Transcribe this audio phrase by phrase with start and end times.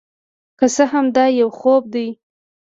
[0.59, 2.07] که څه هم دا یو خوب دی،